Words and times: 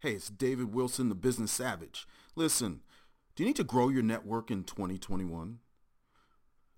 Hey, 0.00 0.12
it's 0.12 0.30
David 0.30 0.72
Wilson, 0.72 1.08
the 1.08 1.16
Business 1.16 1.50
Savage. 1.50 2.06
Listen, 2.36 2.82
do 3.34 3.42
you 3.42 3.48
need 3.48 3.56
to 3.56 3.64
grow 3.64 3.88
your 3.88 4.04
network 4.04 4.48
in 4.48 4.62
2021? 4.62 5.58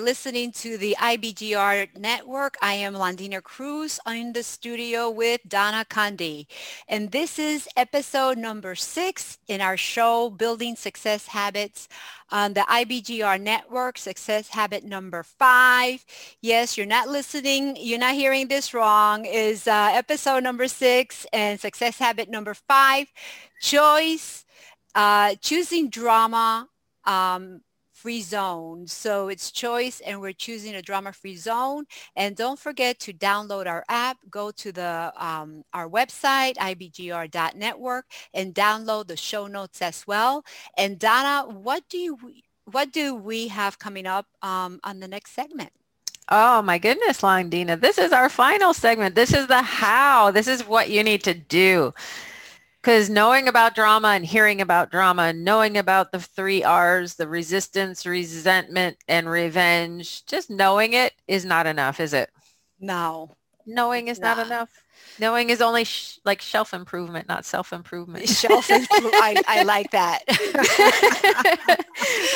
Listening 0.00 0.52
to 0.52 0.78
the 0.78 0.96
IBGR 0.98 1.98
network. 1.98 2.56
I 2.62 2.74
am 2.74 2.94
Londina 2.94 3.42
Cruz 3.42 3.98
in 4.06 4.32
the 4.32 4.42
studio 4.42 5.10
with 5.10 5.40
Donna 5.46 5.84
Kunde. 5.88 6.46
And 6.88 7.10
this 7.10 7.38
is 7.38 7.68
episode 7.76 8.38
number 8.38 8.74
six 8.74 9.38
in 9.48 9.60
our 9.60 9.76
show, 9.76 10.30
Building 10.30 10.76
Success 10.76 11.26
Habits 11.26 11.88
on 12.30 12.54
the 12.54 12.60
IBGR 12.62 13.40
network, 13.40 13.98
success 13.98 14.48
habit 14.48 14.84
number 14.84 15.22
five. 15.22 16.04
Yes, 16.40 16.76
you're 16.76 16.86
not 16.86 17.08
listening. 17.08 17.76
You're 17.78 17.98
not 17.98 18.14
hearing 18.14 18.48
this 18.48 18.72
wrong 18.72 19.26
is 19.26 19.68
uh, 19.68 19.90
episode 19.92 20.42
number 20.42 20.68
six 20.68 21.26
and 21.32 21.60
success 21.60 21.98
habit 21.98 22.30
number 22.30 22.54
five, 22.54 23.06
choice, 23.60 24.44
uh, 24.94 25.34
choosing 25.40 25.90
drama, 25.90 26.68
um, 27.04 27.60
free 28.02 28.20
zone. 28.20 28.86
So 28.88 29.28
it's 29.28 29.52
choice 29.52 30.00
and 30.00 30.20
we're 30.20 30.32
choosing 30.32 30.74
a 30.74 30.82
drama 30.82 31.12
free 31.12 31.36
zone. 31.36 31.84
And 32.16 32.34
don't 32.34 32.58
forget 32.58 32.98
to 33.00 33.12
download 33.12 33.66
our 33.66 33.84
app. 33.88 34.18
Go 34.28 34.50
to 34.62 34.72
the 34.72 35.12
um, 35.16 35.62
our 35.72 35.88
website, 35.88 36.56
ibgr.network 36.56 38.06
and 38.34 38.54
download 38.54 39.06
the 39.06 39.16
show 39.16 39.46
notes 39.46 39.80
as 39.80 40.04
well. 40.06 40.44
And 40.76 40.98
Donna, 40.98 41.48
what 41.48 41.82
do 41.88 41.98
you 41.98 42.18
what 42.64 42.92
do 42.92 43.14
we 43.14 43.48
have 43.48 43.78
coming 43.78 44.06
up 44.06 44.26
um, 44.42 44.80
on 44.82 45.00
the 45.00 45.08
next 45.08 45.32
segment? 45.32 45.70
Oh 46.28 46.62
my 46.62 46.78
goodness, 46.78 47.20
Londina. 47.20 47.80
This 47.80 47.98
is 47.98 48.12
our 48.12 48.28
final 48.28 48.72
segment. 48.74 49.14
This 49.14 49.32
is 49.32 49.46
the 49.46 49.62
how. 49.62 50.30
This 50.30 50.48
is 50.48 50.66
what 50.66 50.90
you 50.90 51.02
need 51.04 51.22
to 51.24 51.34
do 51.34 51.94
because 52.82 53.08
knowing 53.08 53.46
about 53.46 53.76
drama 53.76 54.08
and 54.08 54.26
hearing 54.26 54.60
about 54.60 54.90
drama, 54.90 55.32
knowing 55.32 55.78
about 55.78 56.10
the 56.10 56.18
three 56.18 56.64
R's, 56.64 57.14
the 57.14 57.28
resistance, 57.28 58.04
resentment, 58.04 58.96
and 59.06 59.30
revenge, 59.30 60.26
just 60.26 60.50
knowing 60.50 60.92
it 60.92 61.12
is 61.28 61.44
not 61.44 61.68
enough, 61.68 62.00
is 62.00 62.12
it? 62.12 62.30
No. 62.80 63.30
Knowing 63.64 64.08
is 64.08 64.18
not, 64.18 64.38
not 64.38 64.46
enough. 64.46 64.82
Knowing 65.20 65.50
is 65.50 65.60
only 65.60 65.84
sh- 65.84 66.18
like 66.24 66.42
shelf 66.42 66.74
improvement, 66.74 67.28
not 67.28 67.44
self 67.44 67.72
improvement. 67.72 68.28
Shelf 68.42 68.68
improvement. 68.68 69.14
I, 69.16 69.40
I 69.46 69.62
like 69.62 69.92
that. 69.92 70.24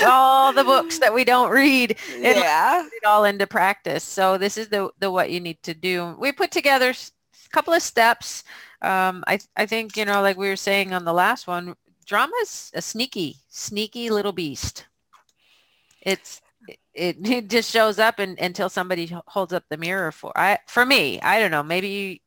all 0.06 0.52
the 0.52 0.62
books 0.62 1.00
that 1.00 1.12
we 1.12 1.24
don't 1.24 1.50
read, 1.50 1.96
yeah, 2.16 2.86
it 2.86 3.04
all 3.04 3.24
into 3.24 3.48
practice. 3.48 4.04
So 4.04 4.38
this 4.38 4.56
is 4.56 4.68
the 4.68 4.90
the 5.00 5.10
what 5.10 5.30
you 5.30 5.40
need 5.40 5.60
to 5.64 5.74
do. 5.74 6.14
We 6.20 6.30
put 6.30 6.52
together 6.52 6.94
couple 7.50 7.72
of 7.72 7.82
steps 7.82 8.44
um, 8.82 9.24
I, 9.26 9.38
I 9.56 9.66
think, 9.66 9.96
you 9.96 10.04
know, 10.04 10.20
like 10.22 10.36
we 10.36 10.48
were 10.48 10.56
saying 10.56 10.92
on 10.92 11.04
the 11.04 11.12
last 11.12 11.46
one, 11.46 11.74
drama 12.04 12.32
is 12.42 12.70
a 12.74 12.82
sneaky, 12.82 13.36
sneaky 13.48 14.10
little 14.10 14.32
beast. 14.32 14.86
It's, 16.02 16.40
it, 16.94 17.16
it 17.24 17.48
just 17.48 17.70
shows 17.70 17.98
up 17.98 18.18
and, 18.18 18.38
until 18.38 18.68
somebody 18.68 19.14
holds 19.26 19.52
up 19.52 19.64
the 19.68 19.76
mirror 19.76 20.12
for, 20.12 20.32
I, 20.36 20.58
for 20.66 20.84
me, 20.84 21.20
I 21.20 21.40
don't 21.40 21.50
know, 21.50 21.62
maybe 21.62 22.22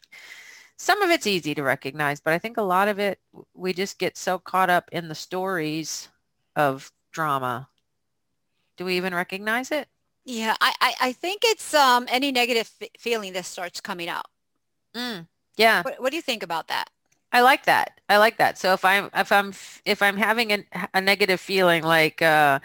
some 0.78 1.02
of 1.02 1.10
it's 1.10 1.28
easy 1.28 1.54
to 1.56 1.64
recognize, 1.64 2.20
but 2.20 2.34
I 2.34 2.40
think 2.40 2.58
a 2.58 2.64
lot 2.64 2.88
of 2.88 3.00
it, 3.00 3.20
we 3.54 3.74
just 3.74 4.00
get 4.00 4.18
so 4.18 4.40
caught 4.40 4.70
up 4.70 4.90
in 4.92 5.08
the 5.08 5.16
stories 5.16 6.10
of 6.56 6.92
drama. 7.12 7.70
Do 8.78 8.86
we 8.86 8.98
even 8.98 9.14
recognize 9.14 9.72
it? 9.72 9.88
Yeah, 10.26 10.56
I, 10.62 10.74
I, 10.82 10.94
I 11.02 11.14
think 11.14 11.42
it's 11.44 11.74
um, 11.74 12.06
any 12.10 12.32
negative 12.32 12.72
f- 12.82 12.90
feeling 12.98 13.34
that 13.34 13.46
starts 13.46 13.82
coming 13.82 14.10
out. 14.10 14.26
Mm. 14.96 15.28
Yeah. 15.58 15.84
What, 15.84 16.02
what 16.02 16.10
do 16.12 16.16
you 16.16 16.22
think 16.22 16.44
about 16.44 16.68
that? 16.68 16.90
I 17.32 17.42
like 17.42 17.66
that. 17.66 18.00
I 18.10 18.18
like 18.18 18.38
that. 18.38 18.58
So 18.58 18.74
if 18.74 18.84
I'm 18.84 19.10
if 19.14 19.32
I'm 19.32 19.54
if 19.86 20.02
I'm 20.02 20.18
having 20.18 20.52
a, 20.52 20.66
a 20.96 21.02
negative 21.02 21.40
feeling 21.40 21.84
like 21.84 22.22
uh 22.22 22.60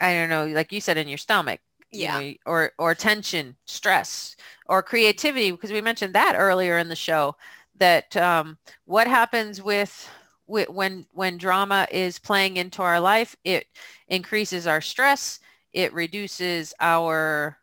I 0.00 0.14
don't 0.14 0.30
know, 0.30 0.46
like 0.46 0.72
you 0.72 0.80
said 0.80 0.98
in 0.98 1.08
your 1.08 1.18
stomach, 1.18 1.60
yeah, 1.90 2.20
you 2.20 2.30
know, 2.30 2.34
or 2.46 2.72
or 2.78 2.94
tension, 2.94 3.56
stress, 3.66 4.36
or 4.66 4.82
creativity, 4.82 5.50
because 5.52 5.72
we 5.72 5.80
mentioned 5.80 6.14
that 6.14 6.34
earlier 6.36 6.78
in 6.78 6.88
the 6.88 6.96
show. 6.96 7.36
That 7.78 8.16
um, 8.16 8.58
what 8.86 9.06
happens 9.06 9.62
with, 9.62 10.08
with 10.46 10.68
when 10.70 11.06
when 11.12 11.38
drama 11.38 11.86
is 11.90 12.18
playing 12.18 12.56
into 12.56 12.82
our 12.82 13.00
life, 13.00 13.36
it 13.44 13.66
increases 14.08 14.66
our 14.66 14.80
stress, 14.80 15.40
it 15.72 15.92
reduces 15.92 16.74
our 16.80 17.58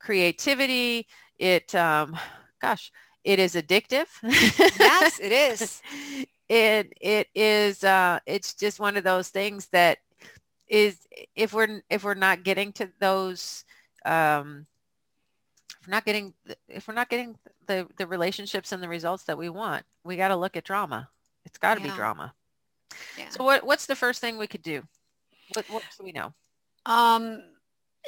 creativity, 0.00 1.06
it 1.38 1.74
um, 1.74 2.16
gosh, 2.60 2.92
it 3.24 3.38
is 3.38 3.54
addictive. 3.54 4.06
yes, 4.78 5.18
it 5.18 5.32
is. 5.32 5.82
it 6.48 6.92
it 7.00 7.28
is 7.34 7.84
uh 7.84 8.18
it's 8.26 8.54
just 8.54 8.80
one 8.80 8.96
of 8.96 9.04
those 9.04 9.28
things 9.28 9.68
that 9.68 9.98
is 10.68 11.06
if 11.34 11.52
we're 11.52 11.82
if 11.90 12.04
we're 12.04 12.14
not 12.14 12.42
getting 12.42 12.72
to 12.72 12.88
those 13.00 13.64
um 14.04 14.66
if 15.80 15.86
we're 15.86 15.90
not 15.92 16.04
getting 16.04 16.34
if 16.68 16.88
we're 16.88 16.94
not 16.94 17.08
getting 17.08 17.36
the 17.66 17.86
the 17.96 18.06
relationships 18.06 18.72
and 18.72 18.82
the 18.82 18.88
results 18.88 19.24
that 19.24 19.38
we 19.38 19.48
want 19.48 19.84
we 20.04 20.16
got 20.16 20.28
to 20.28 20.36
look 20.36 20.56
at 20.56 20.64
drama 20.64 21.08
it's 21.44 21.58
got 21.58 21.74
to 21.74 21.80
Yeah. 21.80 21.90
be 21.90 21.90
drama 21.96 22.34
Yeah. 23.16 23.28
so 23.28 23.44
what 23.44 23.64
what's 23.64 23.86
the 23.86 23.96
first 23.96 24.20
thing 24.20 24.38
we 24.38 24.46
could 24.46 24.62
do 24.62 24.82
what 25.48 25.68
what 25.68 25.82
do 25.98 26.04
we 26.04 26.12
know 26.12 26.32
Um, 26.86 27.42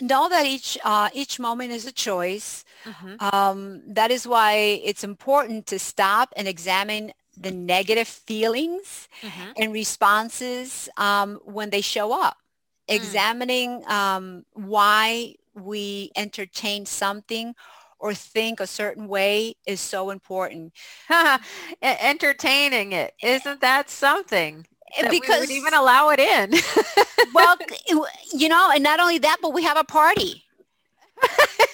know 0.00 0.28
that 0.28 0.46
each 0.46 0.78
uh, 0.84 1.08
each 1.12 1.38
moment 1.38 1.72
is 1.72 1.86
a 1.86 1.92
choice. 1.92 2.64
Mhm. 2.84 3.20
Um, 3.20 3.82
that 3.94 4.10
is 4.10 4.26
why 4.26 4.54
it's 4.84 5.04
important 5.04 5.66
to 5.68 5.78
stop 5.78 6.32
and 6.36 6.46
examine 6.48 7.12
the 7.36 7.50
negative 7.50 8.08
feelings 8.08 9.08
Mhm. 9.22 9.54
and 9.58 9.72
responses 9.72 10.88
um, 10.96 11.40
when 11.44 11.70
they 11.70 11.80
show 11.80 12.12
up. 12.20 12.36
Examining 12.88 13.82
um, 13.88 14.44
why 14.52 15.34
we 15.54 16.10
entertain 16.16 16.86
something 16.86 17.54
or 17.98 18.14
think 18.14 18.60
a 18.60 18.66
certain 18.66 19.08
way 19.08 19.54
is 19.66 19.80
so 19.80 20.10
important. 20.10 20.72
Entertaining 21.82 22.92
it 22.92 23.14
isn't 23.22 23.60
that 23.60 23.90
something 23.90 24.66
We 25.02 25.20
because 25.20 25.40
would 25.40 25.50
even 25.50 25.74
allow 25.74 26.10
it 26.10 26.20
in 26.20 26.54
well, 27.34 27.56
you 28.32 28.48
know, 28.48 28.70
and 28.72 28.82
not 28.82 29.00
only 29.00 29.18
that, 29.18 29.38
but 29.42 29.52
we 29.52 29.62
have 29.62 29.78
a 29.78 29.84
party. 29.84 30.44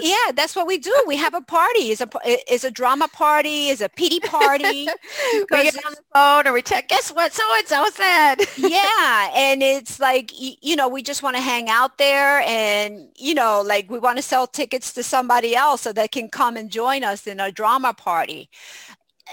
Yeah, 0.00 0.32
that's 0.34 0.54
what 0.54 0.66
we 0.66 0.78
do. 0.78 0.94
We 1.06 1.16
have 1.16 1.34
a 1.34 1.40
party. 1.40 1.90
It's 1.90 2.00
a 2.00 2.08
is 2.52 2.64
a 2.64 2.70
drama 2.70 3.08
party. 3.08 3.68
Is 3.68 3.80
a 3.80 3.88
pity 3.88 4.20
party. 4.20 4.88
we 5.50 5.62
get 5.62 5.76
on 5.84 5.92
the 5.92 6.02
phone 6.14 6.46
or 6.46 6.52
we 6.52 6.62
check 6.62 6.88
guess 6.88 7.10
what 7.10 7.32
so 7.32 7.42
and 7.56 7.66
so 7.66 7.86
said 7.92 8.36
yeah, 8.56 9.30
and 9.34 9.62
it's 9.62 9.98
like 10.00 10.32
you 10.36 10.76
know 10.76 10.88
we 10.88 11.02
just 11.02 11.22
want 11.22 11.36
to 11.36 11.42
hang 11.42 11.68
out 11.68 11.98
there, 11.98 12.40
and 12.42 13.08
you 13.16 13.34
know 13.34 13.62
like 13.66 13.90
we 13.90 13.98
want 13.98 14.18
to 14.18 14.22
sell 14.22 14.46
tickets 14.46 14.92
to 14.94 15.02
somebody 15.02 15.56
else 15.56 15.82
so 15.82 15.92
they 15.92 16.08
can 16.08 16.28
come 16.28 16.56
and 16.56 16.70
join 16.70 17.04
us 17.04 17.26
in 17.26 17.40
a 17.40 17.50
drama 17.50 17.92
party. 17.94 18.50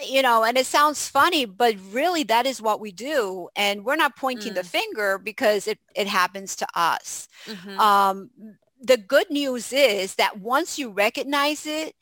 You 0.03 0.21
know, 0.21 0.44
and 0.44 0.57
it 0.57 0.65
sounds 0.65 1.07
funny, 1.07 1.45
but 1.45 1.75
really 1.92 2.24
that 2.24 2.45
is 2.45 2.62
what 2.62 2.80
we 2.81 2.92
do, 2.92 3.50
and 3.56 3.86
we're 3.86 3.95
not 3.95 4.15
pointing 4.18 4.53
the 4.53 4.63
finger 4.63 5.18
because 5.18 5.68
it 5.68 5.80
it 5.95 6.07
happens 6.07 6.56
to 6.57 6.68
us. 6.75 7.27
Mhm. 7.47 7.77
Um, 7.80 8.30
the 8.81 8.97
good 8.97 9.30
news 9.30 9.71
is 9.71 10.15
that 10.15 10.39
once 10.39 10.77
you 10.77 10.89
recognize 10.89 11.65
it, 11.65 11.95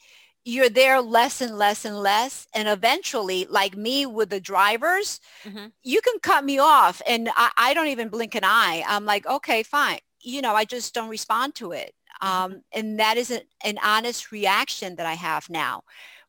you're 0.43 0.69
there 0.69 1.01
less 1.01 1.41
and 1.41 1.57
less 1.57 1.85
and 1.85 1.97
less. 1.99 2.47
And 2.53 2.67
eventually, 2.67 3.45
like 3.49 3.75
me 3.77 4.05
with 4.05 4.29
the 4.29 4.39
drivers, 4.39 5.19
Mhm. 5.45 5.71
you 5.83 6.01
can 6.01 6.19
cut 6.21 6.43
me 6.45 6.59
off 6.59 7.01
and 7.07 7.29
I, 7.35 7.51
I 7.57 7.73
don't 7.73 7.87
even 7.87 8.09
blink 8.09 8.35
an 8.35 8.43
eye. 8.43 8.83
I'm 8.87 9.05
like, 9.05 9.25
okay, 9.27 9.63
fine. 9.63 9.99
You 10.21 10.41
know, 10.41 10.55
I 10.55 10.65
just 10.65 10.93
don't 10.93 11.09
respond 11.09 11.55
to 11.55 11.71
it. 11.71 11.93
Um, 12.21 12.61
and 12.73 12.99
that 12.99 13.17
is 13.17 13.31
a, 13.31 13.41
an 13.63 13.77
honest 13.83 14.31
reaction 14.31 14.95
that 14.95 15.05
I 15.05 15.13
have 15.13 15.49
now. 15.49 15.83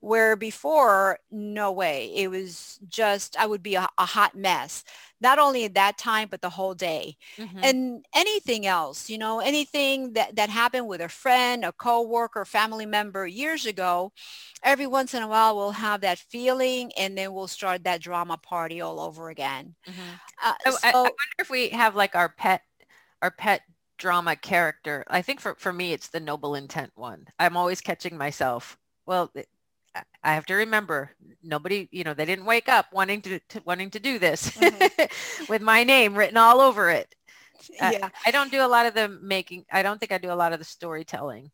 Where 0.05 0.37
before, 0.37 1.19
no 1.31 1.73
way. 1.73 2.13
It 2.15 2.29
was 2.29 2.79
just, 2.89 3.37
I 3.39 3.47
would 3.47 3.63
be 3.63 3.75
a, 3.75 3.89
a 3.99 4.05
hot 4.05 4.35
mess. 4.37 4.85
Not 5.21 5.39
only 5.39 5.65
at 5.65 5.75
that 5.75 5.97
time, 5.97 6.29
but 6.31 6.43
the 6.43 6.51
whole 6.51 6.75
day 6.75 7.17
Mhm. 7.39 7.61
and 7.63 8.05
anything 8.15 8.67
else, 8.67 9.09
you 9.09 9.17
know, 9.17 9.41
anything 9.41 10.13
that, 10.13 10.37
that 10.37 10.51
happened 10.51 10.89
with 10.89 11.01
a 11.01 11.09
friend, 11.09 11.65
a 11.65 11.73
coworker, 11.73 12.45
family 12.45 12.85
member 12.87 13.27
years 13.27 13.65
ago, 13.65 14.13
every 14.63 14.87
once 14.87 15.15
in 15.15 15.23
a 15.23 15.29
while 15.29 15.57
we'll 15.57 15.71
have 15.73 16.03
that 16.03 16.19
feeling 16.19 16.93
and 16.99 17.17
then 17.17 17.33
we'll 17.33 17.49
start 17.49 17.85
that 17.85 18.03
drama 18.03 18.37
party 18.37 18.81
all 18.83 19.01
over 19.01 19.31
again. 19.31 19.75
Mhm. 19.87 20.21
Uh, 20.43 20.55
I, 20.67 20.71
I- 20.83 20.91
I 20.91 20.93
wonder 20.95 21.13
if 21.39 21.51
we 21.51 21.71
have 21.71 21.95
like 21.95 22.15
our 22.15 22.29
pet, 22.29 22.63
our 23.23 23.31
pet 23.31 23.63
drama 23.99 24.37
character. 24.37 25.05
I 25.09 25.23
think 25.23 25.41
for, 25.41 25.55
for 25.57 25.73
me, 25.73 25.93
it's 25.93 26.09
the 26.09 26.21
noble 26.21 26.55
intent 26.55 26.93
one. 26.97 27.27
I'm 27.39 27.57
always 27.57 27.81
catching 27.81 28.17
myself. 28.19 28.79
Well, 29.07 29.33
I- 29.95 30.03
I 30.23 30.35
have 30.35 30.47
to 30.47 30.55
remember 30.55 31.11
nobody, 31.43 31.89
you 31.93 32.05
know, 32.05 32.15
they 32.15 32.25
didn't 32.25 32.47
wake 32.47 32.69
up 32.69 32.87
wanting 32.93 33.21
to, 33.23 33.39
to 33.51 33.63
wanting 33.65 33.91
to 33.91 34.01
do 34.01 34.19
this 34.19 34.57
with 35.49 35.63
my 35.63 35.85
name 35.85 36.15
written 36.17 36.37
all 36.37 36.61
over 36.61 36.91
it. 36.91 37.15
Uh, 37.81 37.91
yeah, 37.93 38.09
I 38.27 38.31
don't 38.31 38.51
do 38.51 38.65
a 38.65 38.69
lot 38.69 38.87
of 38.87 38.95
the 38.95 39.09
making. 39.09 39.65
I 39.73 39.83
don't 39.83 39.99
think 39.99 40.13
I 40.13 40.19
do 40.19 40.33
a 40.33 40.35
lot 40.35 40.53
of 40.53 40.59
the 40.59 40.65
storytelling 40.65 41.51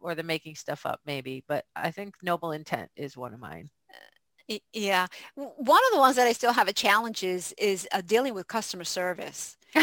or 0.00 0.14
the 0.14 0.22
making 0.22 0.54
stuff 0.54 0.86
up 0.86 1.00
maybe, 1.04 1.44
but 1.48 1.64
I 1.74 1.90
think 1.90 2.14
noble 2.22 2.52
intent 2.52 2.90
is 2.96 3.16
one 3.16 3.34
of 3.34 3.40
mine. 3.40 3.68
yeah. 4.72 5.06
One 5.34 5.82
of 5.86 5.92
the 5.92 5.98
ones 5.98 6.16
that 6.16 6.26
I 6.28 6.32
still 6.32 6.52
have 6.52 6.68
a 6.68 6.72
challenge 6.72 7.22
is, 7.24 7.52
is 7.58 7.88
uh, 7.92 8.02
dealing 8.06 8.34
with 8.34 8.46
customer 8.46 8.84
service. 8.84 9.56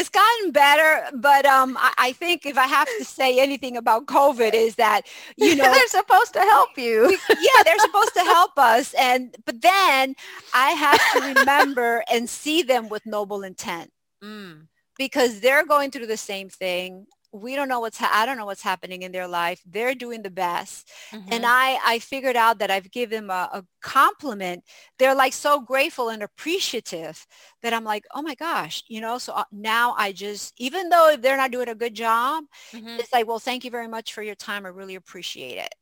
It's 0.00 0.08
gotten 0.08 0.50
better, 0.50 1.14
but 1.16 1.44
um, 1.46 1.76
I, 1.78 1.92
I 1.98 2.12
think 2.12 2.46
if 2.46 2.56
I 2.56 2.66
have 2.66 2.88
to 2.98 3.04
say 3.04 3.38
anything 3.38 3.76
about 3.76 4.06
COVID 4.06 4.54
is 4.54 4.76
that, 4.76 5.02
you 5.36 5.54
know, 5.56 5.64
they're 5.72 5.86
supposed 5.88 6.32
to 6.32 6.40
help 6.40 6.70
you. 6.76 7.10
yeah, 7.28 7.62
they're 7.64 7.78
supposed 7.78 8.14
to 8.14 8.20
help 8.20 8.52
us. 8.56 8.94
And, 8.94 9.36
but 9.44 9.60
then 9.60 10.14
I 10.54 10.70
have 10.70 11.00
to 11.12 11.34
remember 11.40 12.02
and 12.10 12.28
see 12.28 12.62
them 12.62 12.88
with 12.88 13.04
noble 13.06 13.42
intent 13.42 13.90
Mm. 14.22 14.66
because 14.98 15.40
they're 15.40 15.64
going 15.64 15.90
through 15.90 16.06
the 16.06 16.16
same 16.16 16.48
thing. 16.50 17.06
We 17.32 17.54
don't 17.56 17.68
know 17.68 17.80
what's, 17.80 17.98
ha- 17.98 18.10
I 18.12 18.26
don't 18.26 18.36
know 18.36 18.46
what's 18.46 18.62
happening 18.62 19.02
in 19.02 19.12
their 19.12 19.28
life. 19.28 19.62
They're 19.66 19.94
doing 19.94 20.22
the 20.22 20.30
best. 20.30 20.88
And 21.30 21.44
Mhm. 21.44 21.46
I, 21.46 21.78
I 21.84 21.98
figured 22.00 22.36
out 22.36 22.58
that 22.58 22.70
I've 22.70 22.90
given 22.90 23.28
them 23.28 23.30
a, 23.30 23.48
a 23.52 23.64
compliment. 23.82 24.64
They're 24.98 25.14
like 25.14 25.32
so 25.32 25.60
grateful 25.60 26.08
and 26.08 26.22
appreciative 26.22 27.26
that 27.62 27.72
I'm 27.72 27.84
like, 27.84 28.04
oh 28.14 28.22
my 28.22 28.34
gosh, 28.34 28.82
you 28.88 29.00
know, 29.00 29.18
so 29.18 29.32
uh, 29.34 29.44
now 29.52 29.94
I 29.96 30.12
just, 30.12 30.54
even 30.58 30.88
though 30.88 31.16
they're 31.18 31.36
not 31.36 31.52
doing 31.52 31.68
a 31.68 31.74
good 31.74 31.94
job, 31.94 32.44
Mhm. 32.72 32.98
it's 32.98 33.12
like, 33.12 33.26
well, 33.26 33.38
thank 33.38 33.64
you 33.64 33.70
very 33.70 33.88
much 33.88 34.12
for 34.12 34.22
your 34.22 34.34
time. 34.34 34.66
I 34.66 34.70
really 34.70 34.94
appreciate 34.96 35.58
it. 35.58 35.74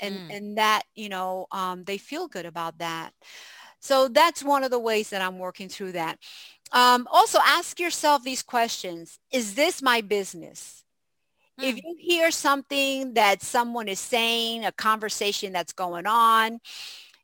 And, 0.00 0.22
Mm. 0.22 0.30
and 0.30 0.58
that, 0.58 0.82
you 0.94 1.08
know, 1.08 1.46
um, 1.52 1.84
they 1.84 1.98
feel 1.98 2.28
good 2.28 2.46
about 2.46 2.78
that. 2.78 3.12
So 3.80 4.08
that's 4.08 4.42
one 4.42 4.64
of 4.64 4.70
the 4.70 4.78
ways 4.78 5.10
that 5.10 5.22
I'm 5.22 5.38
working 5.38 5.68
through 5.68 5.92
that. 5.92 6.18
Um, 6.72 7.08
also 7.10 7.38
ask 7.44 7.80
yourself 7.80 8.22
these 8.22 8.42
questions. 8.42 9.18
Is 9.32 9.54
this 9.54 9.82
my 9.82 10.00
business? 10.00 10.84
If 11.62 11.76
Mm. 11.76 11.82
you 11.84 11.96
hear 11.98 12.30
something 12.30 13.14
that 13.14 13.42
someone 13.42 13.88
is 13.88 14.00
saying, 14.00 14.64
a 14.64 14.72
conversation 14.72 15.52
that's 15.52 15.72
going 15.72 16.06
on, 16.06 16.60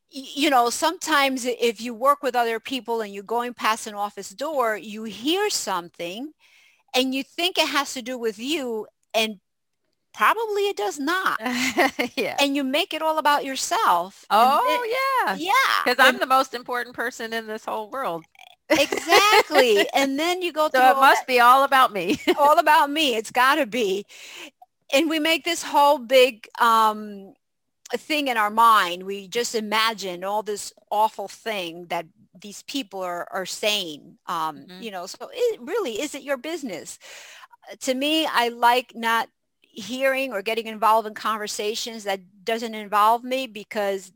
you 0.09 0.49
know, 0.49 0.69
sometimes 0.69 1.45
if 1.45 1.81
you 1.81 1.93
work 1.93 2.23
with 2.23 2.35
other 2.35 2.59
people 2.59 3.01
and 3.01 3.13
you're 3.13 3.23
going 3.23 3.53
past 3.53 3.87
an 3.87 3.93
office 3.93 4.29
door, 4.29 4.77
you 4.77 5.03
hear 5.03 5.49
something 5.49 6.31
and 6.95 7.13
you 7.13 7.23
think 7.23 7.57
it 7.57 7.67
has 7.67 7.93
to 7.93 8.01
do 8.01 8.17
with 8.17 8.39
you 8.39 8.87
and 9.13 9.39
probably 10.13 10.63
it 10.69 10.77
does 10.77 10.97
not. 10.97 11.39
yeah. 12.15 12.37
And 12.39 12.55
you 12.55 12.63
make 12.63 12.93
it 12.93 13.01
all 13.01 13.17
about 13.17 13.43
yourself. 13.45 14.25
Oh 14.29 14.63
then- 14.65 15.37
yeah. 15.37 15.51
yeah. 15.51 15.83
Because 15.83 16.03
I'm 16.03 16.19
the 16.19 16.25
most 16.25 16.53
important 16.53 16.95
person 16.95 17.33
in 17.33 17.45
this 17.45 17.65
whole 17.65 17.89
world. 17.89 18.23
Exactly. 18.75 19.87
and 19.93 20.19
then 20.19 20.41
you 20.41 20.51
go 20.51 20.69
through 20.69 20.81
So 20.81 20.91
it 20.91 20.99
must 20.99 21.27
be 21.27 21.39
all 21.39 21.63
about 21.63 21.91
me. 21.93 22.19
all 22.37 22.57
about 22.59 22.89
me. 22.89 23.15
It's 23.15 23.31
got 23.31 23.55
to 23.55 23.65
be. 23.65 24.05
And 24.93 25.09
we 25.09 25.19
make 25.19 25.43
this 25.43 25.63
whole 25.63 25.97
big 25.97 26.47
um, 26.59 27.33
thing 27.93 28.27
in 28.27 28.37
our 28.37 28.49
mind. 28.49 29.03
We 29.03 29.27
just 29.27 29.55
imagine 29.55 30.23
all 30.23 30.43
this 30.43 30.73
awful 30.91 31.27
thing 31.27 31.87
that 31.87 32.05
these 32.39 32.63
people 32.63 33.01
are, 33.01 33.27
are 33.31 33.45
saying. 33.45 34.17
Um, 34.27 34.67
Mhm. 34.67 34.83
You 34.83 34.91
know, 34.91 35.05
so 35.07 35.29
it 35.31 35.59
really 35.61 35.99
is 36.01 36.13
it 36.15 36.23
your 36.23 36.37
business? 36.37 36.99
Uh, 37.71 37.75
To 37.81 37.93
me, 37.93 38.25
I 38.25 38.49
like 38.49 38.93
not 38.95 39.29
hearing 39.61 40.33
or 40.33 40.41
getting 40.41 40.67
involved 40.67 41.07
in 41.07 41.13
conversations 41.13 42.03
that 42.03 42.43
doesn't 42.43 42.73
involve 42.75 43.23
me 43.23 43.47
because 43.47 44.11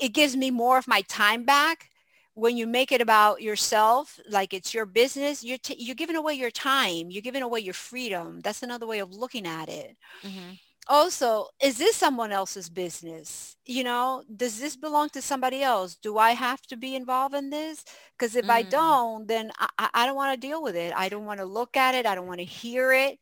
it 0.00 0.08
gives 0.12 0.36
me 0.36 0.50
more 0.50 0.78
of 0.78 0.88
my 0.88 1.02
time 1.02 1.44
back 1.44 1.90
when 2.36 2.56
you 2.58 2.66
make 2.66 2.92
it 2.92 3.00
about 3.00 3.40
yourself, 3.40 4.20
like 4.28 4.52
it's 4.54 4.72
your 4.74 4.84
business, 4.86 5.42
you're, 5.42 5.56
t- 5.58 5.76
you're 5.78 5.94
giving 6.02 6.16
away 6.16 6.34
your 6.34 6.50
time. 6.50 7.10
You're 7.10 7.22
giving 7.28 7.42
away 7.42 7.60
your 7.60 7.74
freedom. 7.74 8.40
That's 8.44 8.62
another 8.62 8.86
way 8.86 8.98
of 9.00 9.10
looking 9.12 9.46
at 9.46 9.68
it. 9.70 9.96
Mhm. 10.22 10.58
Also, 10.88 11.48
is 11.60 11.78
this 11.78 11.96
someone 11.96 12.30
else's 12.32 12.68
business? 12.68 13.56
You 13.64 13.82
know, 13.84 14.22
does 14.36 14.60
this 14.60 14.76
belong 14.76 15.08
to 15.14 15.22
somebody 15.22 15.62
else? 15.62 15.96
Do 15.96 16.18
I 16.18 16.30
have 16.32 16.60
to 16.68 16.76
be 16.76 16.94
involved 16.94 17.34
in 17.34 17.50
this? 17.50 17.84
Because 18.16 18.36
if 18.36 18.48
I 18.50 18.62
Mm. 18.62 18.70
don't, 18.70 19.26
then 19.26 19.50
I, 19.58 19.68
I- 19.78 19.90
I 19.94 20.06
don't 20.06 20.14
want 20.14 20.34
to 20.40 20.46
deal 20.48 20.62
with 20.62 20.76
it. 20.76 20.92
I 20.94 21.08
don't 21.08 21.24
want 21.24 21.40
to 21.40 21.46
look 21.46 21.76
at 21.76 21.94
it. 21.96 22.04
I 22.06 22.14
don't 22.14 22.28
want 22.28 22.38
to 22.40 22.44
hear 22.44 22.92
it. 22.92 23.18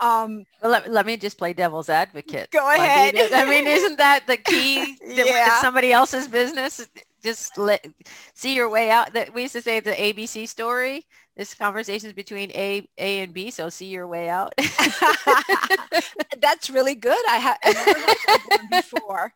Um, 0.00 0.44
Well, 0.62 0.70
let, 0.72 0.90
let 0.90 1.06
me 1.06 1.16
just 1.16 1.38
play 1.38 1.52
devil's 1.54 1.88
advocate. 1.88 2.50
Go 2.50 2.68
ahead. 2.72 3.14
it- 3.14 3.32
I 3.32 3.44
mean, 3.48 3.66
isn't 3.66 3.96
that 3.98 4.26
the 4.26 4.36
key? 4.36 4.96
Yeah. 5.06 5.60
somebody 5.60 5.92
else's 5.92 6.28
business. 6.28 6.86
Just 7.22 7.58
let 7.58 7.84
see 8.34 8.54
your 8.54 8.68
way 8.70 8.90
out. 8.90 9.12
That 9.12 9.34
we 9.34 9.42
used 9.42 9.54
to 9.54 9.62
say 9.62 9.80
the 9.80 10.00
ABC 10.00 10.46
story. 10.46 11.04
This 11.36 11.54
conversation 11.54 12.08
is 12.08 12.14
between 12.14 12.50
A, 12.52 12.88
A 12.98 13.20
and 13.20 13.32
B. 13.32 13.50
So 13.50 13.68
see 13.68 13.86
your 13.86 14.06
way 14.08 14.28
out. 14.28 14.54
That's 16.40 16.70
really 16.70 16.94
good. 16.94 17.18
I 17.28 17.36
have 17.36 17.58
never 17.72 17.98
heard 18.00 18.18
that 18.26 18.40
one 18.44 18.66
before. 18.70 19.32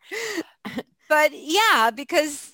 But 1.09 1.31
yeah, 1.33 1.91
because 1.93 2.52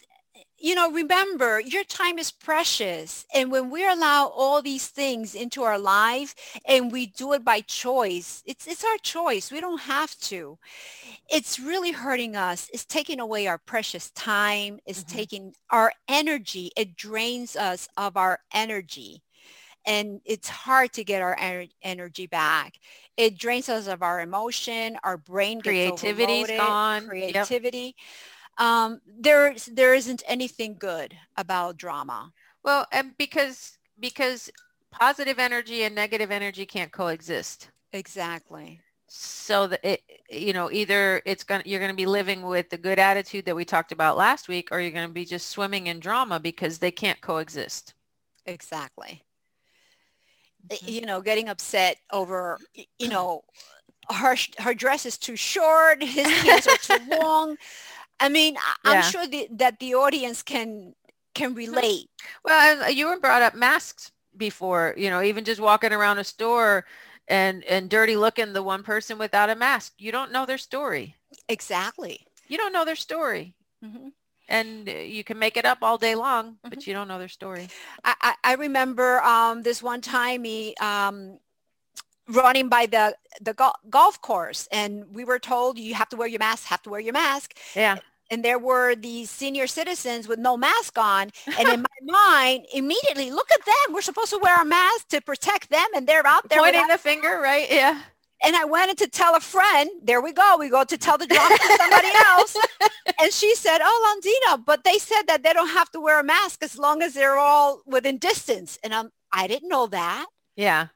you 0.59 0.75
know, 0.75 0.91
remember 0.91 1.59
your 1.59 1.83
time 1.83 2.19
is 2.19 2.31
precious. 2.31 3.25
And 3.33 3.51
when 3.51 3.69
we 3.69 3.87
allow 3.87 4.27
all 4.27 4.61
these 4.61 4.87
things 4.87 5.35
into 5.35 5.63
our 5.63 5.79
life 5.79 6.35
and 6.65 6.91
we 6.91 7.07
do 7.07 7.33
it 7.33 7.45
by 7.45 7.61
choice, 7.61 8.43
it's, 8.45 8.67
it's 8.67 8.83
our 8.83 8.97
choice. 8.97 9.51
We 9.51 9.61
don't 9.61 9.81
have 9.81 10.17
to. 10.21 10.57
It's 11.31 11.59
really 11.59 11.91
hurting 11.91 12.35
us. 12.35 12.69
It's 12.73 12.85
taking 12.85 13.19
away 13.19 13.47
our 13.47 13.57
precious 13.57 14.11
time. 14.11 14.79
It's 14.85 15.03
mm-hmm. 15.03 15.17
taking 15.17 15.53
our 15.69 15.93
energy. 16.07 16.71
It 16.75 16.95
drains 16.95 17.55
us 17.55 17.87
of 17.95 18.17
our 18.17 18.39
energy. 18.53 19.23
And 19.85 20.19
it's 20.25 20.49
hard 20.49 20.91
to 20.93 21.03
get 21.03 21.21
our 21.21 21.37
energy 21.81 22.27
back. 22.27 22.75
It 23.15 23.37
drains 23.37 23.69
us 23.69 23.87
of 23.87 24.03
our 24.03 24.19
emotion. 24.19 24.97
Our 25.03 25.17
brain 25.17 25.59
gets 25.59 26.01
creativity's 26.01 26.47
gone. 26.47 27.07
Creativity. 27.07 27.95
Yep 27.97 28.05
um, 28.59 28.99
there 29.07 29.55
there 29.71 29.95
isn't 29.95 30.21
anything 30.27 30.75
good 30.77 31.15
about 31.37 31.77
drama. 31.77 32.31
Well, 32.63 32.85
and 32.91 33.17
because 33.17 33.77
because 33.99 34.51
positive 34.91 35.39
energy 35.39 35.83
and 35.83 35.95
negative 35.95 36.29
energy 36.29 36.65
can't 36.65 36.91
coexist. 36.91 37.69
Exactly. 37.93 38.81
So 39.07 39.67
that 39.67 39.79
it, 39.83 40.01
you 40.29 40.53
know, 40.53 40.69
either 40.71 41.21
it's 41.25 41.43
going 41.43 41.61
to 41.61 41.69
you're 41.69 41.79
going 41.79 41.91
to 41.91 41.95
be 41.95 42.05
living 42.05 42.43
with 42.43 42.69
the 42.69 42.77
good 42.77 42.99
attitude 42.99 43.45
that 43.45 43.55
we 43.55 43.65
talked 43.65 43.91
about 43.91 44.17
last 44.17 44.47
week, 44.47 44.69
or 44.71 44.79
you're 44.79 44.91
going 44.91 45.07
to 45.07 45.13
be 45.13 45.25
just 45.25 45.49
swimming 45.49 45.87
in 45.87 45.99
drama 45.99 46.39
because 46.39 46.77
they 46.77 46.91
can't 46.91 47.19
coexist. 47.21 47.93
Exactly. 48.45 49.23
Mm-hmm. 50.67 50.87
You 50.89 51.01
know, 51.05 51.21
getting 51.21 51.49
upset 51.49 51.97
over, 52.11 52.59
you 52.99 53.07
know, 53.07 53.43
her 54.11 54.35
her 54.59 54.73
dress 54.73 55.05
is 55.05 55.17
too 55.17 55.35
short, 55.35 56.03
his 56.03 56.27
pants 56.43 56.67
are 56.67 56.99
too 56.99 57.17
long. 57.19 57.57
I 58.19 58.29
mean, 58.29 58.55
yeah. 58.55 58.61
I'm 58.83 59.03
sure 59.03 59.27
the, 59.27 59.47
that 59.51 59.79
the 59.79 59.95
audience 59.95 60.41
can 60.41 60.93
can 61.33 61.53
relate. 61.53 62.09
Well, 62.43 62.91
you 62.91 63.07
were 63.07 63.19
brought 63.19 63.41
up 63.41 63.55
masks 63.55 64.11
before, 64.35 64.93
you 64.97 65.09
know, 65.09 65.21
even 65.21 65.43
just 65.43 65.61
walking 65.61 65.93
around 65.93 66.17
a 66.17 66.23
store 66.23 66.85
and 67.27 67.63
and 67.65 67.89
dirty 67.89 68.15
looking 68.15 68.53
the 68.53 68.63
one 68.63 68.83
person 68.83 69.17
without 69.17 69.49
a 69.49 69.55
mask. 69.55 69.93
You 69.97 70.11
don't 70.11 70.31
know 70.31 70.45
their 70.45 70.57
story. 70.57 71.15
Exactly. 71.47 72.25
You 72.47 72.57
don't 72.57 72.73
know 72.73 72.85
their 72.85 72.95
story. 72.95 73.53
Mm-hmm. 73.83 74.09
And 74.47 74.87
you 74.87 75.23
can 75.23 75.37
make 75.37 75.57
it 75.57 75.65
up 75.65 75.77
all 75.83 75.99
day 75.99 76.15
long, 76.15 76.53
mm-hmm. 76.53 76.69
but 76.69 76.87
you 76.87 76.93
don't 76.93 77.07
know 77.07 77.19
their 77.19 77.27
story. 77.27 77.67
I, 78.03 78.33
I 78.43 78.55
remember 78.55 79.21
um, 79.21 79.61
this 79.61 79.83
one 79.83 80.01
time 80.01 80.43
he 80.43 80.75
um, 80.81 81.37
running 82.29 82.69
by 82.69 82.85
the 82.85 83.15
the 83.41 83.53
go- 83.53 83.73
golf 83.89 84.21
course 84.21 84.67
and 84.71 85.05
we 85.11 85.23
were 85.23 85.39
told 85.39 85.77
you 85.77 85.93
have 85.95 86.09
to 86.09 86.15
wear 86.15 86.27
your 86.27 86.39
mask 86.39 86.65
have 86.65 86.81
to 86.81 86.89
wear 86.89 86.99
your 86.99 87.13
mask 87.13 87.57
yeah 87.75 87.97
and 88.29 88.43
there 88.43 88.59
were 88.59 88.95
these 88.95 89.29
senior 89.29 89.67
citizens 89.67 90.27
with 90.27 90.39
no 90.39 90.57
mask 90.57 90.97
on. 90.97 91.29
And 91.57 91.69
in 91.69 91.81
my 92.07 92.13
mind, 92.13 92.65
immediately, 92.73 93.31
look 93.31 93.51
at 93.51 93.65
them. 93.65 93.93
We're 93.93 94.01
supposed 94.01 94.31
to 94.31 94.39
wear 94.39 94.61
a 94.61 94.65
mask 94.65 95.09
to 95.09 95.21
protect 95.21 95.69
them, 95.69 95.87
and 95.95 96.07
they're 96.07 96.25
out 96.25 96.47
there 96.49 96.59
pointing 96.59 96.87
the 96.87 96.97
finger, 96.97 97.39
right? 97.41 97.67
Yeah. 97.69 98.01
And 98.43 98.55
I 98.55 98.63
went 98.63 98.89
in 98.89 98.95
to 98.97 99.07
tell 99.07 99.35
a 99.35 99.41
friend. 99.41 99.89
There 100.03 100.21
we 100.21 100.31
go. 100.31 100.55
We 100.57 100.69
go 100.69 100.83
to 100.85 100.97
tell 100.97 101.17
the 101.17 101.27
job 101.27 101.49
to 101.49 101.77
somebody 101.77 102.07
else. 102.27 102.55
and 103.21 103.33
she 103.33 103.53
said, 103.55 103.79
"Oh, 103.81 104.47
Londina, 104.47 104.63
but 104.65 104.85
they 104.85 104.97
said 104.97 105.23
that 105.27 105.43
they 105.43 105.51
don't 105.51 105.69
have 105.69 105.91
to 105.91 105.99
wear 105.99 106.19
a 106.19 106.23
mask 106.23 106.63
as 106.63 106.77
long 106.77 107.01
as 107.01 107.13
they're 107.13 107.37
all 107.37 107.81
within 107.85 108.17
distance." 108.17 108.79
And 108.81 108.93
I'm, 108.93 109.09
I 109.33 109.47
didn't 109.47 109.67
know 109.67 109.87
that. 109.87 110.25
Yeah. 110.55 110.87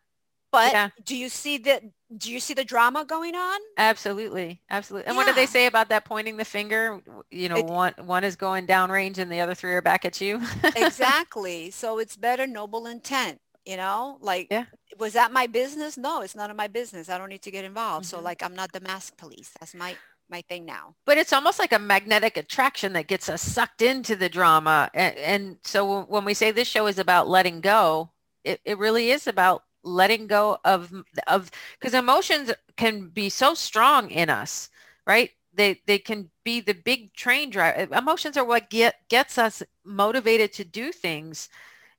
But 0.53 0.71
yeah. 0.71 0.89
do 1.03 1.17
you 1.17 1.29
see 1.29 1.57
the 1.57 1.81
do 2.17 2.31
you 2.31 2.39
see 2.39 2.53
the 2.53 2.63
drama 2.63 3.05
going 3.05 3.35
on? 3.35 3.59
Absolutely, 3.77 4.61
absolutely. 4.69 5.07
And 5.07 5.15
yeah. 5.15 5.17
what 5.17 5.27
do 5.27 5.33
they 5.33 5.45
say 5.45 5.65
about 5.65 5.89
that 5.89 6.05
pointing 6.05 6.37
the 6.37 6.45
finger? 6.45 7.01
You 7.31 7.49
know, 7.49 7.57
it, 7.57 7.65
one 7.65 7.93
one 8.05 8.23
is 8.23 8.35
going 8.35 8.67
downrange 8.67 9.17
and 9.17 9.31
the 9.31 9.39
other 9.39 9.55
three 9.55 9.73
are 9.73 9.81
back 9.81 10.05
at 10.05 10.21
you. 10.21 10.41
exactly. 10.75 11.71
So 11.71 11.99
it's 11.99 12.15
better 12.15 12.47
noble 12.47 12.87
intent. 12.87 13.39
You 13.65 13.77
know, 13.77 14.17
like 14.19 14.47
yeah. 14.51 14.65
was 14.97 15.13
that 15.13 15.31
my 15.31 15.47
business? 15.47 15.97
No, 15.97 16.21
it's 16.21 16.35
none 16.35 16.51
of 16.51 16.57
my 16.57 16.67
business. 16.67 17.09
I 17.09 17.17
don't 17.17 17.29
need 17.29 17.43
to 17.43 17.51
get 17.51 17.63
involved. 17.63 18.05
Mm-hmm. 18.05 18.17
So 18.17 18.21
like 18.21 18.43
I'm 18.43 18.55
not 18.55 18.71
the 18.73 18.81
mask 18.81 19.17
police. 19.17 19.51
That's 19.59 19.73
my 19.73 19.95
my 20.29 20.41
thing 20.41 20.65
now. 20.65 20.95
But 21.05 21.17
it's 21.17 21.33
almost 21.33 21.59
like 21.59 21.71
a 21.71 21.79
magnetic 21.79 22.37
attraction 22.37 22.93
that 22.93 23.07
gets 23.07 23.29
us 23.29 23.41
sucked 23.41 23.81
into 23.81 24.15
the 24.15 24.29
drama. 24.29 24.89
And, 24.93 25.17
and 25.17 25.57
so 25.63 26.03
when 26.03 26.25
we 26.25 26.33
say 26.33 26.51
this 26.51 26.67
show 26.67 26.87
is 26.87 26.99
about 26.99 27.27
letting 27.27 27.61
go, 27.61 28.11
it, 28.43 28.59
it 28.65 28.77
really 28.77 29.11
is 29.11 29.27
about 29.27 29.63
letting 29.83 30.27
go 30.27 30.57
of 30.63 30.91
of 31.27 31.51
because 31.79 31.93
emotions 31.93 32.51
can 32.77 33.09
be 33.09 33.29
so 33.29 33.53
strong 33.53 34.09
in 34.09 34.29
us 34.29 34.69
right? 35.05 35.31
They 35.53 35.81
they 35.85 35.99
can 35.99 36.29
be 36.43 36.61
the 36.61 36.73
big 36.73 37.13
train 37.13 37.49
drive 37.49 37.91
emotions 37.91 38.37
are 38.37 38.45
what 38.45 38.69
get 38.69 38.95
gets 39.09 39.37
us 39.37 39.61
motivated 39.83 40.53
to 40.53 40.63
do 40.65 40.91
things. 40.91 41.49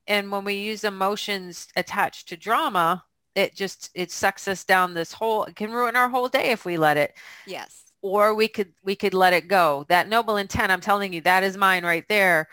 And 0.07 0.31
when 0.31 0.43
we 0.43 0.55
use 0.55 0.83
emotions 0.83 1.67
attached 1.75 2.27
to 2.29 2.37
drama 2.37 3.03
it 3.35 3.53
just 3.53 3.89
it 3.95 4.11
sucks 4.11 4.47
us 4.47 4.63
down 4.63 4.93
this 4.93 5.11
whole 5.11 5.43
it 5.43 5.55
can 5.55 5.71
ruin 5.71 5.95
our 5.95 6.09
whole 6.09 6.29
day 6.29 6.51
if 6.51 6.65
we 6.65 6.77
let 6.77 6.97
it. 6.97 7.13
Yes. 7.47 7.83
Or 8.01 8.33
we 8.33 8.47
could 8.47 8.73
we 8.83 8.95
could 8.95 9.13
let 9.13 9.33
it 9.33 9.47
go. 9.47 9.85
That 9.89 10.09
noble 10.09 10.37
intent 10.37 10.71
i'm 10.71 10.81
telling 10.81 11.13
you 11.13 11.21
that 11.21 11.43
is 11.43 11.57
mine 11.57 11.85
right 11.85 12.07
there. 12.09 12.47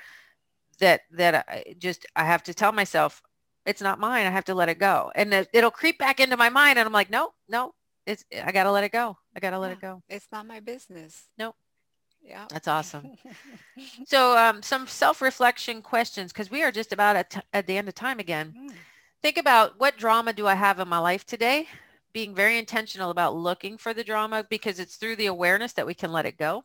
That 0.79 1.03
that 1.12 1.35
I 1.49 1.75
just 1.79 2.07
i 2.17 2.25
have 2.25 2.43
to 2.45 2.55
tell 2.55 2.73
myself 2.73 3.23
it's 3.64 3.81
not 3.81 4.00
mine. 4.00 4.26
I 4.26 4.31
have 4.31 4.45
to 4.47 4.54
let 4.54 4.69
it 4.69 4.78
go. 4.78 5.12
And 5.14 5.33
it, 5.33 5.49
will 5.52 5.71
creep 5.71 5.99
back 5.99 6.21
into 6.21 6.37
my 6.37 6.49
mind. 6.49 6.78
And 6.78 6.87
I'm 6.87 6.92
like, 6.92 7.11
no, 7.11 7.33
no, 7.49 7.75
it's, 8.07 8.25
I 8.45 8.52
got 8.52 8.64
to 8.64 8.73
let 8.73 8.85
it 8.85 8.92
go. 8.92 9.16
I 9.37 9.40
got 9.40 9.50
to 9.50 9.59
let 9.59 9.69
yeah, 9.69 9.73
it 9.75 9.81
go. 9.81 10.02
It's 10.09 10.28
not 10.33 10.47
my 10.47 10.61
business. 10.61 11.28
Nope. 11.38 11.54
Yeah. 12.23 12.47
That's 12.50 12.69
awesome. 12.69 13.16
so 14.07 14.37
um, 14.37 14.62
some 14.62 14.87
self-reflection 14.87 15.83
questions, 15.83 16.33
because 16.33 16.50
we 16.50 16.62
are 16.62 16.71
just 16.71 16.92
about 16.92 17.16
at, 17.16 17.31
t- 17.31 17.40
at 17.52 17.66
the 17.66 17.76
end 17.76 17.88
of 17.88 17.95
time 17.95 18.19
again. 18.19 18.54
Mm. 18.57 18.75
Think 19.23 19.37
about 19.37 19.78
what 19.78 19.97
drama 19.97 20.33
do 20.33 20.47
I 20.47 20.54
have 20.54 20.81
in 20.81 20.88
my 20.88 20.99
life 20.99 21.25
today? 21.25 21.69
Being 22.12 22.35
very 22.35 22.59
intentional 22.59 23.11
about 23.11 23.35
looking 23.35 23.78
for 23.78 23.95
the 23.95 24.04
drama 24.04 24.45
because 24.49 24.78
it's 24.78 24.97
through 24.97 25.16
the 25.16 25.26
awareness 25.26 25.73
that 25.75 25.87
we 25.87 25.95
can 25.95 26.12
let 26.12 26.26
it 26.26 26.37
go. 26.37 26.64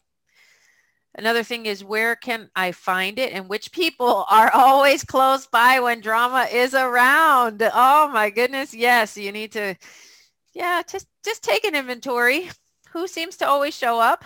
Another 1.17 1.43
thing 1.43 1.65
is 1.65 1.83
where 1.83 2.15
can 2.15 2.49
I 2.55 2.71
find 2.71 3.17
it 3.17 3.33
and 3.33 3.49
which 3.49 3.71
people 3.71 4.25
are 4.31 4.51
always 4.53 5.03
close 5.03 5.47
by 5.47 5.79
when 5.79 6.01
drama 6.01 6.47
is 6.51 6.73
around? 6.73 7.61
Oh 7.73 8.09
my 8.09 8.29
goodness. 8.29 8.73
Yes, 8.73 9.17
you 9.17 9.31
need 9.31 9.51
to, 9.53 9.75
yeah, 10.53 10.81
just, 10.89 11.07
just 11.25 11.43
take 11.43 11.65
an 11.65 11.75
inventory. 11.75 12.49
Who 12.91 13.07
seems 13.07 13.37
to 13.37 13.47
always 13.47 13.75
show 13.75 13.99
up? 13.99 14.23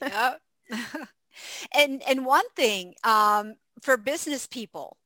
yeah. 0.00 0.34
and, 1.74 2.02
and 2.08 2.24
one 2.24 2.48
thing 2.56 2.94
um, 3.04 3.54
for 3.82 3.96
business 3.96 4.46
people, 4.46 4.96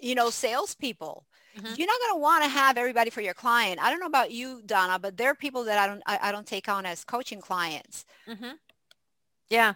you 0.00 0.14
know, 0.14 0.30
salespeople, 0.30 1.26
Mm-hmm. 1.56 1.74
you're 1.76 1.86
not 1.86 2.00
going 2.00 2.14
to 2.14 2.22
want 2.22 2.44
to 2.44 2.48
have 2.48 2.78
everybody 2.78 3.10
for 3.10 3.20
your 3.20 3.34
client. 3.34 3.78
I 3.82 3.90
don't 3.90 4.00
know 4.00 4.06
about 4.06 4.30
you, 4.30 4.62
Donna, 4.64 4.98
but 4.98 5.18
there 5.18 5.28
are 5.30 5.34
people 5.34 5.64
that 5.64 5.78
I 5.78 5.86
don't 5.86 6.02
I, 6.06 6.18
I 6.22 6.32
don't 6.32 6.46
take 6.46 6.66
on 6.66 6.86
as 6.86 7.04
coaching 7.04 7.42
clients. 7.42 8.06
Mm-hmm. 8.26 8.52
Yeah. 9.50 9.74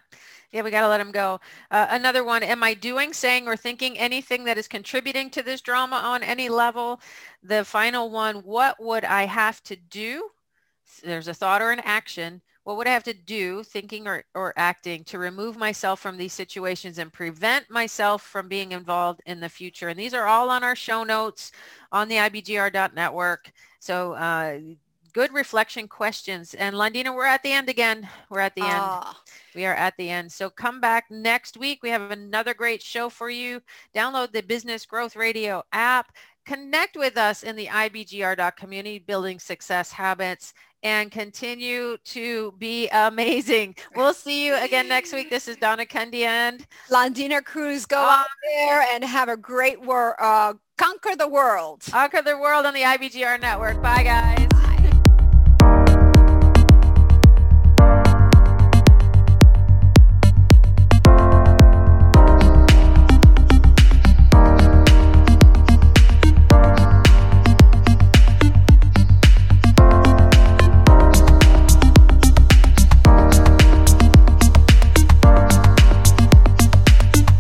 Yeah, 0.53 0.63
we 0.63 0.71
got 0.71 0.83
to 0.83 0.89
let 0.89 0.99
them 0.99 1.13
go. 1.13 1.41
Uh, 1.71 1.87
another 1.91 2.25
one, 2.25 2.43
am 2.43 2.63
I 2.63 2.73
doing, 2.73 3.13
saying, 3.13 3.47
or 3.47 3.57
thinking 3.57 3.99
anything 3.99 4.45
that 4.45 4.57
is 4.57 4.69
contributing 4.69 5.29
to 5.31 5.43
this 5.43 5.61
drama 5.61 5.97
on 5.97 6.23
any 6.23 6.49
level? 6.49 7.01
The 7.43 7.65
final 7.65 8.11
one, 8.11 8.37
what 8.37 8.83
would 8.83 9.05
I 9.05 9.25
have 9.27 9.63
to 9.65 9.77
do? 9.77 10.31
There's 11.05 11.29
a 11.29 11.35
thought 11.35 11.63
or 11.63 11.73
an 11.73 11.81
action. 11.81 12.41
What 12.65 12.77
would 12.79 12.87
I 12.89 12.93
have 12.93 13.05
to 13.05 13.15
do, 13.15 13.63
thinking 13.63 14.09
or, 14.09 14.25
or 14.35 14.55
acting, 14.57 15.05
to 15.05 15.19
remove 15.19 15.57
myself 15.57 16.01
from 16.01 16.17
these 16.17 16.33
situations 16.33 16.99
and 16.99 17.13
prevent 17.13 17.71
myself 17.71 18.23
from 18.23 18.49
being 18.49 18.73
involved 18.73 19.21
in 19.27 19.41
the 19.41 19.49
future? 19.49 19.89
And 19.89 19.99
these 19.99 20.15
are 20.15 20.27
all 20.27 20.49
on 20.49 20.65
our 20.65 20.75
show 20.75 21.05
notes 21.05 21.53
on 21.93 22.09
the 22.09 22.17
IBGR.network. 22.17 23.53
So 23.79 24.15
uh, 24.15 24.59
good 25.17 25.33
reflection 25.33 25.89
questions. 25.89 26.53
And 26.53 26.77
Londina, 26.77 27.15
we're 27.15 27.25
at 27.25 27.43
the 27.43 27.51
end 27.51 27.71
again. 27.71 28.07
We're 28.29 28.41
at 28.41 28.55
the 28.55 28.61
end. 28.61 28.75
Ah. 28.75 29.19
We 29.55 29.65
are 29.65 29.73
at 29.75 29.97
the 29.97 30.11
end. 30.11 30.31
So 30.31 30.51
come 30.51 30.79
back 30.79 31.07
next 31.11 31.57
week. 31.57 31.83
We 31.83 31.89
have 31.89 32.11
another 32.11 32.53
great 32.53 32.83
show 32.83 33.09
for 33.09 33.31
you. 33.31 33.63
Download 33.95 34.31
the 34.31 34.43
Business 34.43 34.85
Growth 34.85 35.17
Radio 35.17 35.63
app. 35.73 36.13
Connect 36.45 36.99
with 36.99 37.17
us 37.17 37.45
in 37.45 37.57
the 37.57 37.67
IBGR 37.67 38.55
community, 38.57 38.99
building 38.99 39.39
success 39.39 39.91
habits 39.91 40.53
and 40.83 41.11
continue 41.11 41.97
to 42.05 42.53
be 42.59 42.87
amazing. 42.91 43.75
We'll 43.97 44.13
see 44.13 44.45
you 44.45 44.55
again 44.57 44.87
next 44.87 45.15
week. 45.15 45.31
This 45.31 45.49
is 45.49 45.57
Donna 45.57 45.87
Kunde 45.87 46.27
and 46.27 46.67
Landina 46.91 47.43
Cruz. 47.43 47.87
Go 47.87 47.97
out 47.97 48.27
there 48.45 48.83
and 48.93 49.03
have 49.03 49.31
a 49.31 49.37
great 49.39 49.81
work. 49.81 50.17
Uh, 50.21 50.53
conquer 50.77 51.17
the 51.17 51.27
world. 51.27 51.85
Conquer 51.91 52.21
the 52.21 52.37
world 52.37 52.67
on 52.67 52.75
the 52.75 52.83
IBGR 52.83 53.41
network. 53.41 53.81
Bye, 53.83 54.03
guys. 54.03 54.46